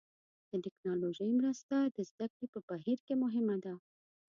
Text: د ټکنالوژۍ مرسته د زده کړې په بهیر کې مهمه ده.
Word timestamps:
د 0.51 0.53
ټکنالوژۍ 0.65 1.31
مرسته 1.39 1.75
د 1.95 1.97
زده 2.09 2.25
کړې 2.33 2.45
په 2.53 2.59
بهیر 2.69 2.99
کې 3.07 3.13
مهمه 3.23 3.55
ده. 3.65 3.73